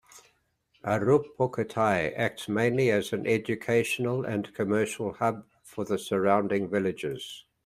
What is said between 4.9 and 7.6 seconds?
hub for the surrounding villages.